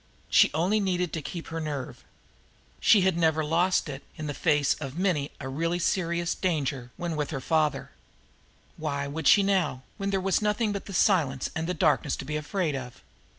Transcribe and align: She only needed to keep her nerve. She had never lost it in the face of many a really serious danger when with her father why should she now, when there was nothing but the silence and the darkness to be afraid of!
She 0.31 0.49
only 0.55 0.79
needed 0.79 1.13
to 1.13 1.21
keep 1.21 1.49
her 1.49 1.59
nerve. 1.59 2.03
She 2.79 3.01
had 3.01 3.15
never 3.15 3.45
lost 3.45 3.87
it 3.87 4.01
in 4.17 4.25
the 4.25 4.33
face 4.33 4.73
of 4.79 4.97
many 4.97 5.29
a 5.39 5.47
really 5.47 5.77
serious 5.77 6.33
danger 6.33 6.89
when 6.97 7.15
with 7.15 7.29
her 7.29 7.39
father 7.39 7.91
why 8.77 9.07
should 9.13 9.27
she 9.27 9.43
now, 9.43 9.83
when 9.97 10.09
there 10.09 10.19
was 10.19 10.41
nothing 10.41 10.71
but 10.71 10.87
the 10.87 10.93
silence 10.95 11.51
and 11.55 11.67
the 11.67 11.75
darkness 11.75 12.15
to 12.15 12.25
be 12.25 12.35
afraid 12.35 12.75
of! 12.75 13.03